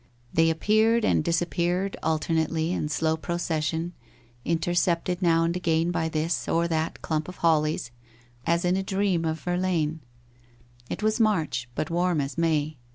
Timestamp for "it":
10.89-11.03